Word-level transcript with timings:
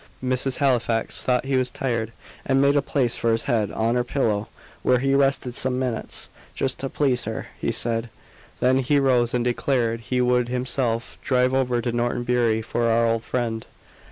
Mrs. 0.23 0.57
Halifax 0.57 1.23
thought 1.23 1.45
he 1.45 1.55
was 1.57 1.69
tired, 1.69 2.11
and 2.43 2.59
made 2.59 2.75
a 2.75 2.81
place 2.81 3.17
for 3.17 3.31
his 3.31 3.43
head 3.43 3.69
on 3.69 3.93
her 3.93 4.03
pillow, 4.03 4.47
where 4.81 4.97
he 4.97 5.13
rested 5.13 5.53
some 5.53 5.77
minutes, 5.77 6.27
"just 6.55 6.79
to 6.79 6.89
please 6.89 7.25
her," 7.25 7.49
he 7.59 7.71
said. 7.71 8.09
Then 8.61 8.79
he 8.79 8.99
rose 8.99 9.35
and 9.35 9.45
declared 9.45 9.99
he 9.99 10.19
would 10.19 10.49
himself 10.49 11.19
drive 11.21 11.53
over 11.53 11.81
to 11.83 11.91
Norton 11.91 12.23
Bury 12.23 12.63
for 12.63 12.85
our 12.89 13.05
old 13.05 13.23
friend. 13.23 13.67